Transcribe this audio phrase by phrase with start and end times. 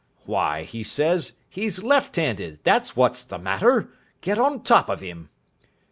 [0.25, 3.91] 'Why,' he says, 'he's left handed, that's what's the matter.
[4.21, 5.29] Get on top of him.'